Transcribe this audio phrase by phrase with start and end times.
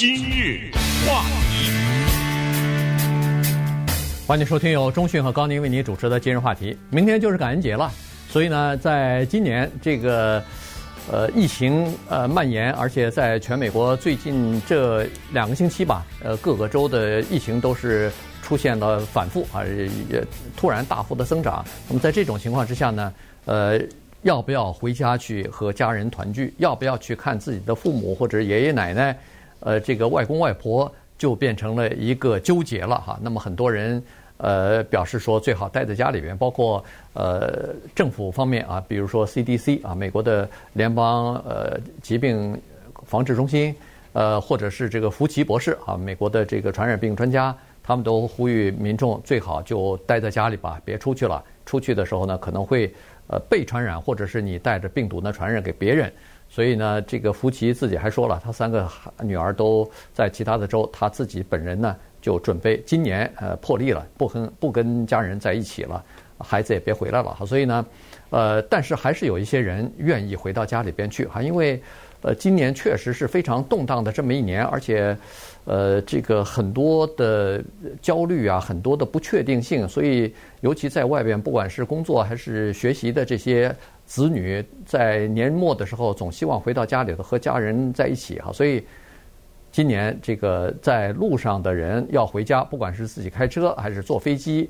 [0.00, 0.70] 今日
[1.06, 1.70] 话题，
[4.26, 6.74] 欢迎收听由中讯和高宁为您主持的今日话题。
[6.88, 7.92] 明天就是感恩节了，
[8.26, 10.42] 所以呢，在今年这个
[11.12, 18.10] 呃疫情呃蔓延，而且在全美国最近这两个星期吧，呃各个州的疫情都是
[18.40, 19.62] 出现了反复啊，
[20.08, 20.24] 也
[20.56, 21.62] 突然大幅的增长。
[21.86, 23.12] 那么在这种情况之下呢，
[23.44, 23.78] 呃。
[24.22, 26.52] 要不要回家去和家人团聚？
[26.58, 29.18] 要不要去看自己的父母或者爷爷奶奶？
[29.60, 33.18] 呃，这个外公外婆就变成了一个纠结了哈。
[33.22, 34.02] 那么很多人
[34.38, 42.60] 呃表示说最好待在家里边，包括呃政府方面啊，比如说 CDC 啊，美国的联邦呃疾病
[43.04, 43.74] 防治中心，
[44.12, 51.42] 呃或者是这个福奇博士啊，美国的这个传染病专家，他们都呼吁民众最好就待在家里吧，别出去了。
[51.64, 52.92] 出去的时候呢，可能会。
[53.32, 56.12] 呃，被传染，或者是你带着病毒呢传染给别人，
[56.52, 58.86] 所以呢，这个福奇自己还说了，他三个
[59.22, 66.04] 女儿都在其他的州，他自己本人呢就准备今年呃破例了，不跟不跟家人在一起了，
[66.38, 67.46] 孩子也别回来了哈。
[67.46, 67.86] 所以呢，
[68.30, 71.80] 呃，但是还是有一些人愿意回到家里边去哈，因为
[72.22, 75.16] 呃今年确实是非常动荡的这么一年，而且。
[75.66, 77.62] 呃，这个很多的
[78.00, 83.72] 焦虑啊，很多的不确定性，所以尤其在外边，不管是工作还是学习的这些
[84.06, 88.50] 子女，在年末的时候总希望回到家里头和家人在一起哈。
[88.50, 88.82] 所以
[89.70, 94.68] 今年这个在路上的人要回家，不管是自己开车还是坐飞机，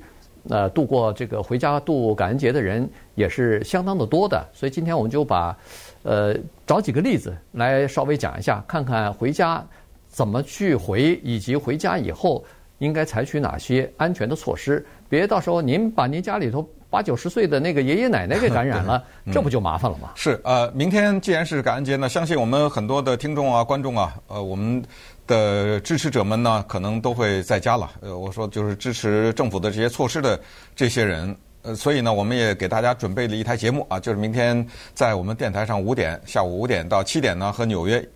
[0.49, 4.45] 呃，度过这个回家度感恩节的人也是相当的多的。
[4.53, 5.57] 所以今天我们就把
[6.03, 6.35] 呃
[6.65, 9.65] 找几个例子来稍微讲一下，看看回家。
[10.13, 12.43] 怎么去回，以及回家以后
[12.79, 14.85] 应该采取哪些安全的措施？
[15.07, 20.11] 别到时候您把您家里头八九十岁的那个爷爷奶奶给感染了，这不就麻烦了吗？
[20.15, 24.83] 是呃，明天既然是感恩节呢，相信我们很多的听众啊、观众啊，呃，我们
[25.25, 27.89] 的支持者们呢，可能都会在家了。
[28.01, 30.37] 呃，我说就是支持政府的这些措施的
[30.75, 31.33] 这些人，
[31.63, 38.03] 呃，所以呢，我们也给大家准备了一台节目啊，就是明天在我们电台上五点，下午五点到七点呢，和纽约。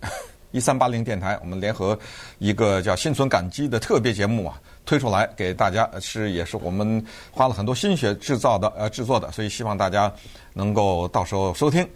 [0.52, 1.98] 一三八零电台，我们联合
[2.38, 10.10] 一个叫“心存感激”的特别节目啊，推出来给大家，是也是我们花了很多心血制造的，呃，制作的，所以希望大家
[10.54, 11.86] 能够到时候收听。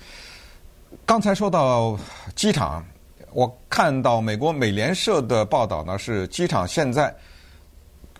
[1.06, 1.98] 刚才说到
[2.34, 2.84] 机场，
[3.32, 7.14] 我看到美国美联社的报道呢，是机场现在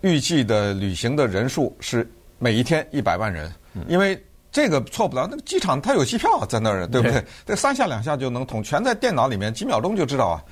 [0.00, 2.08] 预计的旅行的人数是
[2.40, 3.48] 每一天一百万人，
[3.86, 4.20] 因为。
[4.52, 7.24] 这个错不了，那个机场它有机票在那儿，对不对？
[7.46, 10.42] 这三下两下就能通，全在电脑里面，几秒钟就知道啊。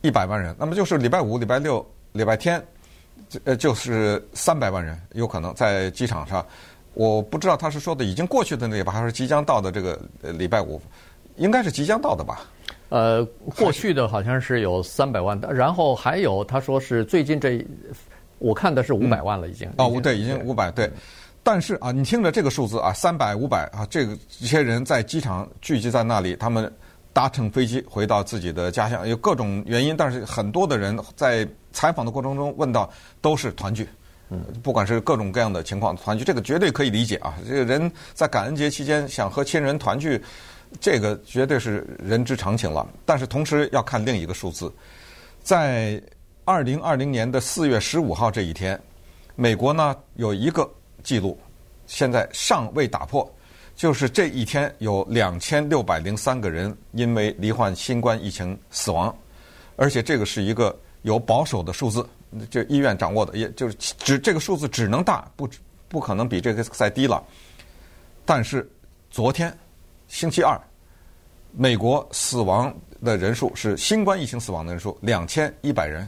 [0.00, 2.60] 一百万人，那么就是礼拜五、礼拜六、礼拜天，
[3.44, 6.44] 呃，就是三百万人有可能在机场上。
[6.94, 10.82] 我不知道他是说的已经过去的那个吧，还是即将到的这个礼拜五，
[11.36, 12.40] 应该是即将到的吧？
[12.88, 13.24] 呃，
[13.56, 17.64] 过去的好像是有三百万的，然后还有他说是最近这，
[18.40, 19.68] 我看的是五百万了，已经。
[19.76, 20.90] 嗯、哦，对，已经五百，对。
[21.50, 26.70] 但是啊，你听着这个数字啊，三百、五百啊，这个这些人在机场聚集在那里，他们
[27.10, 29.96] 搭乘飞机回到自己的家乡，有各种原因。
[29.96, 32.92] 但是很多的人在采访的过程中问到，
[33.22, 33.88] 都是团聚，
[34.28, 37.38] 嗯，不管是各种各样的情况，团聚这个绝对可以理解啊。
[37.48, 40.22] 这个人在感恩节期间想和亲人团聚，
[40.78, 42.86] 这个绝对是人之常情了。
[43.06, 44.70] 但是同时要看另一个数字，
[45.42, 45.98] 在
[46.44, 48.78] 二零二零年的四月十五号这一天，
[49.34, 50.70] 美国呢有一个。
[51.08, 51.40] 记录
[51.86, 53.26] 现在尚未打破，
[53.74, 59.16] 就是这一天有两千六百零三个人因为罹患新冠疫情死亡，
[59.76, 62.06] 而且这个是一个有保守的数字，
[62.50, 65.48] 就医院掌握的，也就是只这个数字只能大，不
[65.88, 67.24] 不可能比这个再低了。
[68.26, 68.70] 但是
[69.10, 69.50] 昨天
[70.08, 70.60] 星期二，
[71.52, 72.70] 美国死亡
[73.02, 76.06] 的人数是新冠疫情死亡的人数两千一百人，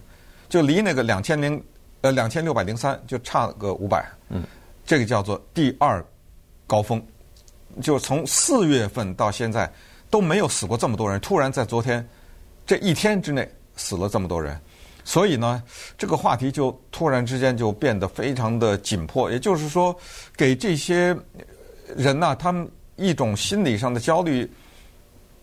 [0.50, 1.64] 就离那个两千零
[2.02, 4.44] 呃两千六百零三就差个五百，嗯。
[4.90, 6.04] 这个叫做第二
[6.66, 7.00] 高峰，
[7.80, 9.72] 就从四月份到现在
[10.10, 12.04] 都没有死过这么多人，突然在昨天
[12.66, 14.60] 这一天之内死了这么多人，
[15.04, 15.62] 所以呢，
[15.96, 19.30] 这个话题就突然之间就变得非常的紧迫。
[19.30, 19.96] 也就是说，
[20.36, 21.16] 给这些
[21.96, 24.50] 人呢，他们一种心理上的焦虑。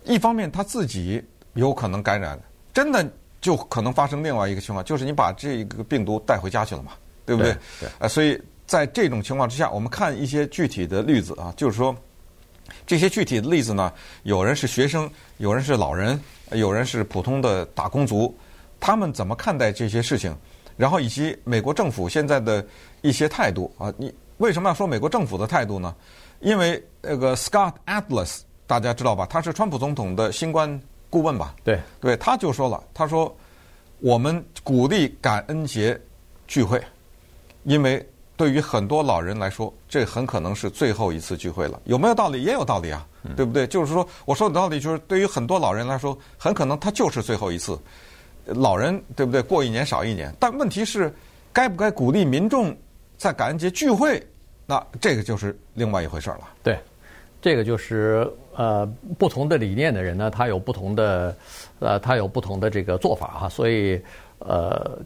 [0.03, 1.23] 一方面，他自己
[1.53, 2.37] 有可能感染，
[2.73, 3.09] 真的
[3.39, 6.91] 就可能发生另外一个情况，就是你把这个病毒带回家去了嘛，
[7.25, 7.55] 对不对？
[7.79, 7.87] 对。
[7.97, 8.37] 啊，所以。
[8.67, 11.95] 在这种情况之下，我们看一些具体的例子啊，就是说，
[12.85, 13.91] 这些具体的例子呢，
[14.23, 16.21] 有人是学生，有人是老人，
[16.51, 18.37] 有人是普通的打工族，
[18.79, 20.35] 他们怎么看待这些事情？
[20.75, 22.63] 然后以及美国政府现在的
[23.01, 25.95] 一些态度啊，你为什么要说美国政府的态度呢？
[26.41, 30.79] 因为那个 Scott Atlas 大家知道吧，他是川普总统的新冠
[31.09, 31.55] 顾问吧？
[31.63, 33.35] 对，对，他就说了，他说
[34.01, 35.99] 我们鼓励感恩节
[36.47, 36.79] 聚会，
[37.63, 38.07] 因为
[38.37, 41.81] 对于很多老人来说，这很可能是最后一次聚会了。
[41.85, 42.43] 有没有道理？
[42.43, 43.05] 也有道理啊，
[43.35, 43.65] 对不对？
[43.67, 47.77] 就是说，我说的道理就是，对于很多老人来说，很可能他就是最后一次。
[48.45, 49.41] 老人对不对？
[49.41, 51.13] 过一年少一年，但问题是，
[51.51, 52.73] 该不该鼓励民众
[53.17, 54.25] 在感恩节聚会？
[54.65, 56.47] 那这个就是另外一回事了。
[56.61, 56.79] 对，
[57.41, 58.85] 这个就是呃，
[59.17, 61.35] 不同的理念的人呢，他有不同的
[61.79, 63.49] 呃，他有不同的这个做法哈。
[63.49, 64.01] 所以
[64.39, 64.97] 呃，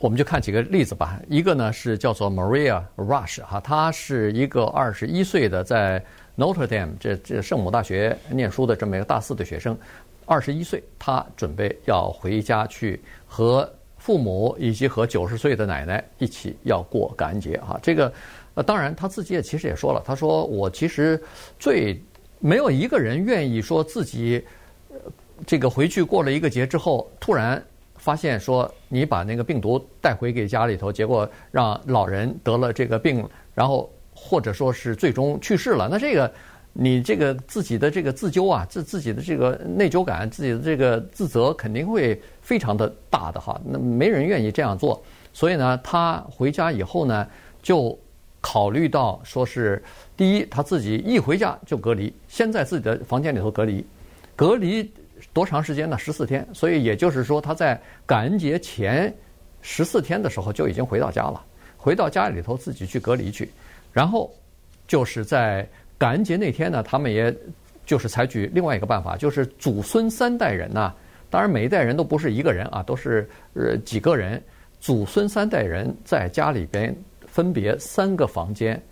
[0.00, 1.20] 我们就看几个例子吧。
[1.28, 6.02] 一个呢是叫做 Maria Rush 哈，她是一个二十一岁的在
[6.36, 9.78] Notre Dame 这这圣母大学念书的这么一个大四的学生。
[10.26, 17.78] 二十一岁，她准备要回家去和父母以及和九十岁的奶奶一起要过感恩节哈。
[17.80, 18.12] 这个。
[18.54, 21.22] 呃，当然，他自己也其实也说了，他说我其实
[21.56, 22.02] 最
[22.40, 24.44] 没有一个人愿意说自己
[25.46, 27.64] 这个回去过了一个节之后，突然
[28.00, 33.24] 发现说你把那个病毒带回给家里头，结果让老人得了这个病，
[33.54, 35.88] 然后或者说是最终去世了。
[35.88, 36.32] 那这个
[36.72, 43.60] 你这个自己的这个自纠啊，自自己的这个内疚感，自己的这个自责肯定会非常的大的哈。
[43.64, 45.00] 那没人愿意这样做，
[45.32, 47.26] 所以呢，他回家以后呢，
[47.62, 47.96] 就。
[48.42, 49.82] 考虑到说是
[50.16, 53.84] 第一，他自己一回家就隔离，先在自己的房间里头隔离，
[54.34, 54.90] 隔离
[55.32, 55.98] 多长时间呢？
[55.98, 56.46] 十四天。
[56.52, 59.14] 所以也就是说，他在感恩节前
[59.62, 61.44] 十四天的时候就已经回到家了，
[61.76, 63.50] 回到家里头自己去隔离去。
[63.92, 64.32] 然后
[64.86, 67.34] 就是在感恩节那天呢，他们也
[67.84, 70.94] 就是采取另外一个办法，就是祖孙三代人呐，
[71.28, 74.42] 当然每一代人都不是一个人啊，都是呃几个人，
[74.78, 76.96] 祖孙三代人在家里边。
[77.32, 78.82] 分别三个房间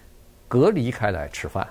[0.47, 1.67] 隔离开来吃饭，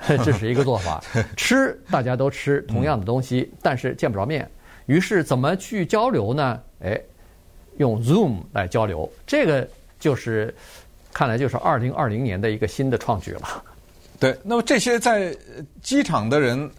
[0.24, 1.02] 这是一个做法。
[1.36, 4.48] 吃大家都吃同样的东西，但是见不着面。
[4.86, 6.60] 于是怎么去交流呢？
[6.82, 7.00] 哎，
[7.76, 9.10] 用 Zoom 来交流。
[9.26, 9.68] 这个
[9.98, 10.52] 就是
[11.12, 13.64] 看来就是二零二零年的一个新的创举了。
[14.20, 15.34] 对，那么这些在
[15.80, 16.70] 机场的人，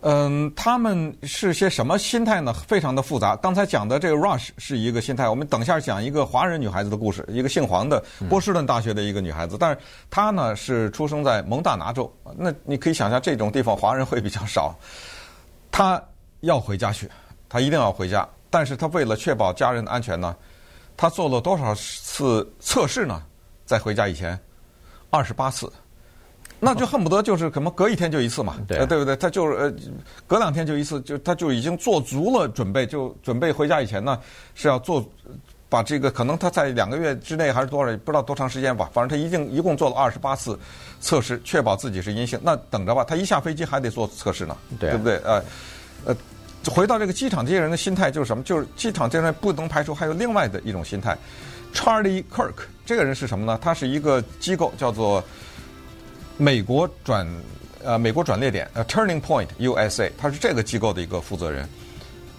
[0.00, 2.52] 嗯，他们是些什么心态呢？
[2.52, 3.36] 非常的复杂。
[3.36, 9.78] 刚才讲的这个 Rush 是一个心态，我们等一下讲一个华人女孩子的故事，一个姓黄的波士顿大学的一个女孩子，但是
[10.10, 14.76] 她呢是出生在蒙大拿州，那你可以想象这种地方华人会比较少。
[15.70, 16.02] 她
[16.40, 17.08] 要回家去，
[17.48, 20.34] 她一定要回家，但是她为了确保家人的安全呢，
[20.96, 23.22] 她做了多少次测试呢？
[23.64, 24.36] 在回家以前，
[25.10, 25.72] 二十八次。
[26.60, 29.14] 那就恨不得就是可能隔一天就一次嘛，对，对不对？
[29.14, 29.72] 他就是呃，
[30.26, 34.18] 隔两天就一次，就他就已经做足了准备，就准备回家以前呢
[34.56, 35.08] 是要做
[35.68, 40.58] 把这个可能他在两个月之内还是多少不知道多长时间吧，反正他一定一共做了二十八次
[41.00, 42.40] 测试，确保自己是阴性。
[42.42, 45.18] 那等着吧，他一下飞机还得做测试呢，对不对？
[45.18, 45.44] 呃
[46.06, 46.16] 呃，
[46.68, 48.42] 回到这个机场这些人的心态就是什么？
[48.42, 51.16] 就是机场这些人不能排除还有另外的一种心态。
[51.72, 53.56] Charlie Kirk 这个人是什么呢？
[53.62, 55.22] 他是一个机构叫做。
[56.38, 57.26] 美国转
[57.84, 61.68] 呃，美国转捩点呃，Turning Point USA，他是这个机构的一个负责人，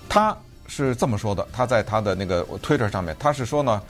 [0.08, 0.36] 他
[0.68, 3.82] 是这么说的，他在他的那个 Twitter 上面，他是说呢，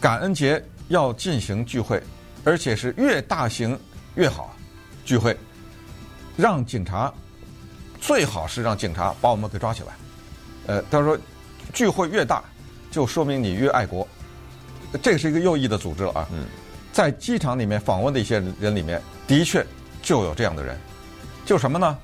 [0.00, 2.02] 感恩节要进行聚会，
[2.44, 3.78] 而且是越大型
[4.16, 4.54] 越好，
[5.04, 5.36] 聚会，
[6.36, 7.12] 让警察
[8.00, 9.88] 最好是让警察把我们给抓起来，
[10.66, 11.16] 呃，他说
[11.72, 12.42] 聚会越大，
[12.90, 14.06] 就说明你越爱国，
[15.02, 16.28] 这是一个右翼的组织了啊。
[16.32, 16.46] 嗯。
[16.96, 19.62] 在机场里面访问的一些人里面，的确
[20.00, 20.74] 就有这样的人，
[21.44, 21.94] 就什么呢？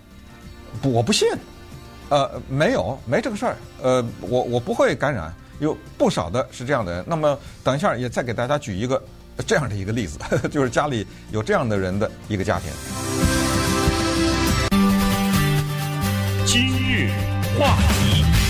[0.82, 1.26] 不，我不信，
[2.10, 7.02] 呃，没有，没这个事儿，呃，我我不会感染，有不少的是这样的人。
[7.08, 9.02] 那么等一下也再给大家举一个
[9.46, 10.18] 这样的一个例子，
[10.52, 12.70] 就是家里有这样的人的一个家庭。
[16.44, 17.08] 今日
[17.58, 18.41] 话题。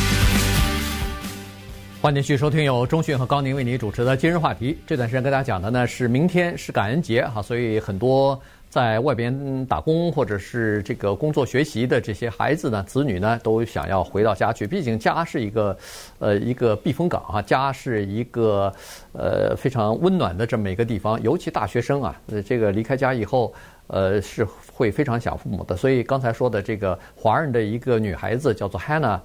[2.03, 4.77] 欢迎继续收听由中讯和高宁为您主持的今日话题。
[4.85, 8.37] 这段时间跟大家讲的呢是明天是感恩节哈，所以很多
[8.69, 14.67] 在外边打工或者是这个工作学习的这些孩子呢、子女呢，都想要回到家去。
[14.67, 15.79] 毕竟家是一个
[16.19, 18.75] 呃一个避风港啊，家是一个
[19.13, 21.23] 呃非常温暖的这么一个地方。
[21.23, 23.55] 尤其大学生啊，这个离开家以后，
[23.87, 25.77] 呃是会非常想父母的。
[25.77, 29.21] 所以刚才说的这个华人的一个女孩子叫做 Hannah。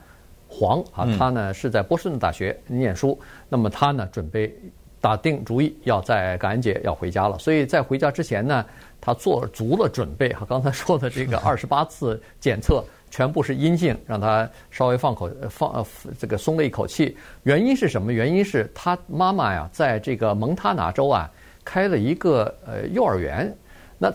[0.57, 4.51] 黄啊，他呢是在波士顿大学念书，嗯、那么他呢准备
[4.99, 8.65] 打定主意要在感恩节要回家了，所以在回家之前呢，
[8.99, 10.43] 他做足了准备哈。
[10.49, 15.85] 刚才说的这个 二十八次检测全部是阴性，让他稍微放口放呃
[16.17, 17.15] 这个松了一口气。
[17.43, 18.11] 原因是什么？
[18.11, 21.29] 原因是他妈妈呀，在这个蒙塔纳州啊
[21.63, 23.55] 开了一个呃幼儿园。
[23.99, 24.13] 那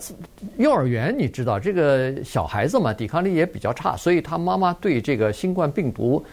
[0.57, 6.23] 幼儿园你知道，这个小孩子嘛，抵抗力也比较差，所以他妈妈对这个新冠病毒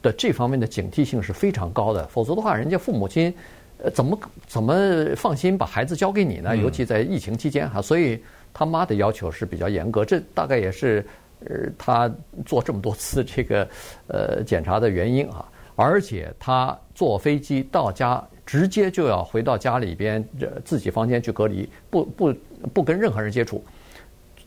[0.00, 2.06] 的这方面的警惕性是非常高的。
[2.06, 3.34] 否则的话，人家父母亲
[3.82, 6.56] 呃怎么怎么放心把孩子交给你呢？
[6.56, 8.22] 尤其在疫情期间哈，所以
[8.54, 10.04] 他妈的要求是比较严格。
[10.04, 11.04] 这大概也是
[11.44, 12.08] 呃他
[12.46, 13.68] 做这么多次这个
[14.06, 15.44] 呃检查的原因啊。
[15.76, 20.28] 而且他坐飞机到家，直接就要回到家里边
[20.64, 22.34] 自己房间去隔离，不不
[22.74, 23.62] 不跟任何人接触。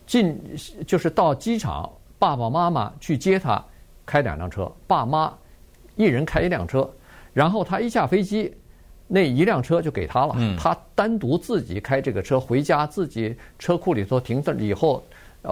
[0.06, 0.38] 进
[0.86, 3.64] 就是到机场，爸爸妈妈去接他，
[4.06, 5.34] 开两辆车，爸妈
[5.96, 6.86] 一人开一辆车，
[7.32, 8.54] 然后他一下飞机，
[9.08, 15.02] 那一辆车就给他了，他单独自己开这个车回家，自己车库里头停着以后，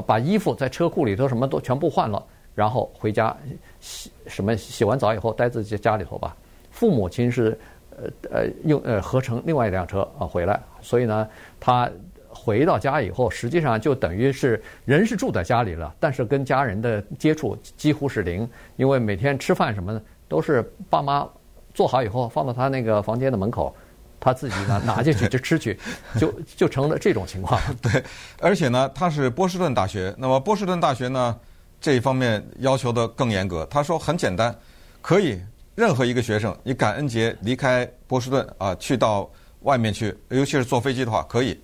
[0.06, 2.22] 把衣服在车库里头什么都全部换了，
[2.54, 3.34] 然后回家
[3.80, 6.36] 洗什么洗完澡以后待自己家里头吧。
[6.70, 7.60] 父母亲是
[7.98, 11.28] 呃呃用呃合成另外一辆车啊回来，所以呢
[11.60, 11.90] 他。
[12.34, 21.28] 回到家以后，实际上就等于是人是住在家里了，但是跟家人的接触几乎是零，因为每天吃饭什么的都是爸妈
[21.74, 23.76] 做好以后放到他那个房间的门口，
[24.18, 25.78] 他自己呢 拿进去就吃去，
[26.18, 27.60] 就就成了这种情况。
[27.84, 28.02] 对，
[28.40, 31.38] 而且呢，他是波士顿大学，那么波士顿大学呢
[31.82, 33.68] 这一方面要求的更严格。
[33.70, 34.56] 他说很简单，
[35.02, 35.38] 可以
[35.76, 39.30] 任何一个学生，你感恩节离开波士顿啊，去到
[39.62, 41.60] 外面去，尤其是坐飞机的话，可以。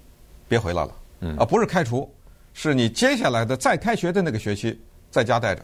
[0.49, 0.93] 别回来了，
[1.37, 2.09] 啊，不是开除，
[2.53, 4.79] 是你接下来的再开学的那个学期
[5.11, 5.61] 在家待着，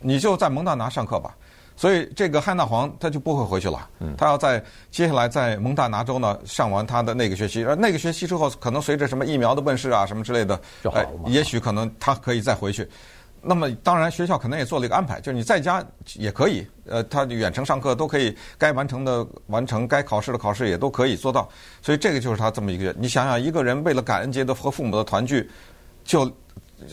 [0.00, 1.36] 你就在蒙大拿上课吧。
[1.76, 10.58] 所以这个汉纳黄他就不会回去了，他要在接下来在蒙大拿州呢上完他的那个学期，而那个学期之后，可能随着什么疫苗的问世啊什么之类的，
[10.94, 12.88] 哎，也许可能他可以再回去。
[13.44, 15.84] 那么当然，学校可能也做了一个安排，就是你在家
[16.14, 21.48] 也可以，呃，他远程上课都可以，该完成的完成，该考试的考试也都可以做到。
[21.82, 25.50] 所以这个就是他这么一个，你想想，一个人为了感恩节的和父母的团聚，
[26.04, 26.30] 就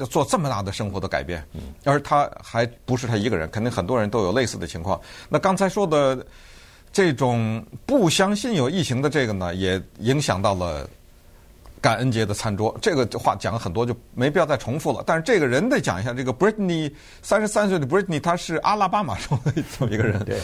[0.09, 1.43] 做这么大的生活的改变，
[1.83, 4.99] 而他还不是他一个人，肯定很多人都有类似的情况。
[5.29, 6.25] 那刚才说的
[6.91, 10.89] 这种不相信有疫情的这个呢，也影响到了。
[11.81, 15.01] 感恩节的餐桌，这个话讲了很多，就没必要再重复了。
[15.05, 20.21] 但是这个人得讲一下，这个 Britney 三十三岁的 Britney，她是阿拉巴马州的这么一个人。
[20.25, 20.37] 对，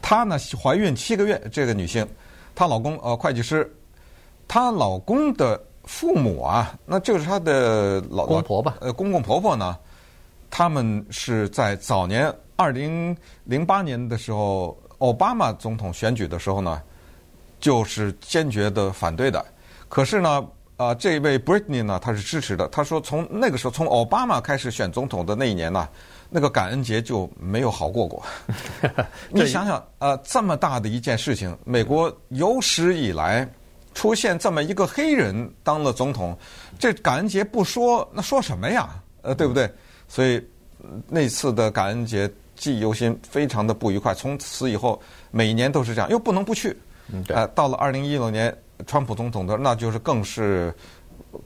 [0.00, 2.06] 她呢怀孕七个月，这个女性，
[2.54, 3.68] 她老公呃会计师，
[4.46, 9.76] 她老公的父母啊，那就是她的老公婆吧，呃公公婆婆呢，
[10.50, 16.80] 他们是在早年二零零八年的时候，奥巴马总统选举的时候呢，
[17.58, 19.44] 就是坚决的反对的。
[19.88, 20.46] 可是呢。
[20.80, 22.66] 啊，这位 Britney 呢，他是支持的。
[22.68, 25.86] 他说，从那个时候，从奥巴马开始选总统的那一年呢，
[26.30, 28.22] 那个感恩节就没有好过过。
[29.28, 33.46] 你想想，呃，这么大的一件事情，美国有史以来
[33.92, 36.34] 出现这么一个黑人当了总统，
[36.78, 38.88] 这感恩节不说，那说什么呀？
[39.20, 39.70] 呃，对不对？
[40.08, 40.42] 所以
[41.06, 44.14] 那次的感恩节记忆犹新，非常的不愉快。
[44.14, 44.98] 从此以后，
[45.30, 46.74] 每年都是这样，又不能不去。
[47.12, 47.36] 嗯，对。
[47.36, 48.56] 呃，到了二零一六年。
[48.86, 50.74] 川普总统的那就是更是，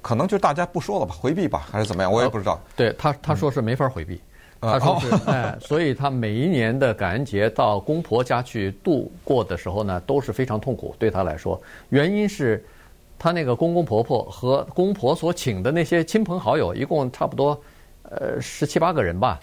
[0.00, 2.12] 可能就大家不说了吧，回避吧，还是怎么样？
[2.12, 2.60] 我也不知道。
[2.76, 4.20] 对他，他说是没法回避。
[4.60, 11.60] 他说是，哎， 所以他每一年的感恩节到公婆家去度过的时候呢，都是非常痛苦，对他来说。
[11.90, 12.64] 原因是，
[13.18, 17.60] 他那个公公婆婆和公婆所请的那些亲朋好友，一共差不多
[18.04, 19.38] 呃十七八个人吧。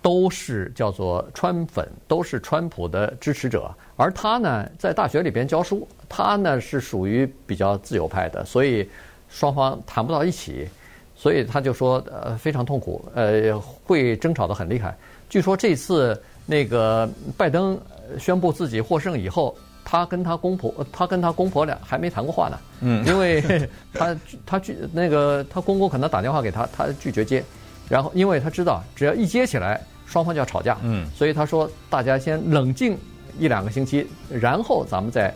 [0.00, 3.72] 都是叫做川粉，都是川普的支持者。
[3.94, 8.86] 而他呢，在大学里边教书，他呢是属于比较自由派的，所以
[9.30, 10.68] 双方谈不到一起，
[11.16, 14.94] 所以他就说呃非常痛苦，呃会争吵得很厉害。
[15.30, 17.80] 据说这次那个拜登
[18.18, 22.58] 宣布自己获胜以后，他跟他公婆，他跟他公婆俩还没谈过话呢。
[22.82, 24.14] 嗯，因为他
[24.44, 27.42] 他拒那个他公公可能打电话给他，他拒绝接，
[27.88, 29.80] 然后因为他知道只要一接起来。
[30.04, 32.98] 双方就要吵架，嗯，所以他说大家先冷静
[33.38, 35.32] 一两个星期，然后咱们再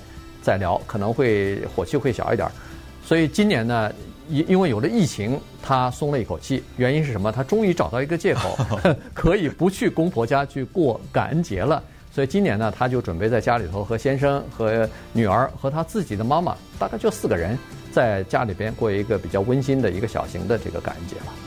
[0.46, 2.48] 再聊，可能会火气会小一点。
[3.04, 3.92] 所以今年呢，
[4.28, 6.62] 因因为有了疫情，他松了一口气。
[6.76, 7.32] 原因是什么？
[7.32, 8.56] 他终于找到一个借口，
[9.12, 11.82] 可以不去公婆家去过感恩节了。
[12.14, 17.58] 所以今年呢，他就准备在家里头和先生、和女儿、和他自己的妈妈，大概就四个人，
[17.90, 21.45] 在家里边过一个比较温馨的一个小型的这个感恩节了。